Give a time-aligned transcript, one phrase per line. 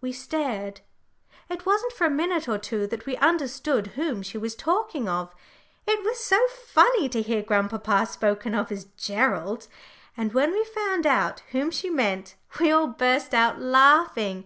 [0.00, 0.82] We stared
[1.48, 5.34] it wasn't for a minute or two that we understood whom she was talking of.
[5.88, 9.66] It was so funny to hear grandpapa spoken of as "Gerald"
[10.16, 14.44] and when we found out whom she meant, we all burst out laughing.